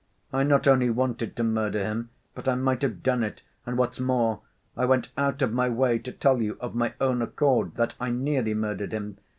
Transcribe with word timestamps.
I 0.33 0.41
not 0.41 0.67
only 0.67 0.89
wanted 0.89 1.35
to 1.35 1.43
murder 1.43 1.83
him, 1.83 2.09
but 2.33 2.47
I 2.47 2.55
might 2.55 2.81
have 2.81 3.03
done 3.03 3.21
it. 3.23 3.43
And, 3.67 3.77
what's 3.77 3.99
more, 3.99 4.39
I 4.75 4.83
went 4.83 5.09
out 5.15 5.43
of 5.43 5.53
my 5.53 5.69
way 5.69 5.99
to 5.99 6.11
tell 6.11 6.41
you 6.41 6.57
of 6.59 6.73
my 6.73 6.95
own 6.99 7.21
accord 7.21 7.75
that 7.75 7.93
I 7.99 8.09
nearly 8.09 8.55
murdered 8.55 8.93
him. 8.93 9.19